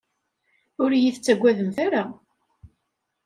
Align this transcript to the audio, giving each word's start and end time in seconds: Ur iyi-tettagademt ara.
Ur 0.81 0.89
iyi-tettagademt 0.93 1.77
ara. 1.85 2.03